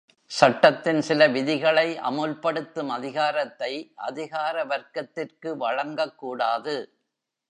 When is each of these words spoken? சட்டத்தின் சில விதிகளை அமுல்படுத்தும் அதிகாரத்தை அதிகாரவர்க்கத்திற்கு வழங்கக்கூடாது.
சட்டத்தின் 0.31 1.01
சில 1.01 1.27
விதிகளை 1.27 1.85
அமுல்படுத்தும் 2.09 2.87
அதிகாரத்தை 2.87 3.71
அதிகாரவர்க்கத்திற்கு 4.07 5.49
வழங்கக்கூடாது. 5.65 6.75